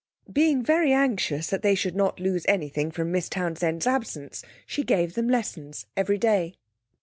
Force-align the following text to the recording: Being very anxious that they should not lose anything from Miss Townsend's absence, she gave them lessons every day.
Being 0.33 0.63
very 0.63 0.93
anxious 0.93 1.45
that 1.51 1.61
they 1.61 1.75
should 1.75 1.95
not 1.95 2.19
lose 2.19 2.43
anything 2.47 2.89
from 2.89 3.11
Miss 3.11 3.29
Townsend's 3.29 3.85
absence, 3.85 4.43
she 4.65 4.83
gave 4.83 5.13
them 5.13 5.29
lessons 5.29 5.85
every 5.95 6.17
day. 6.17 6.55